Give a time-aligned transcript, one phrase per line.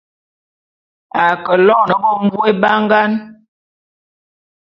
[1.25, 3.11] A ke lone benvôé bangan.